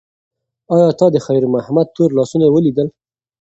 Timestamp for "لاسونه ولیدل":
2.17-2.87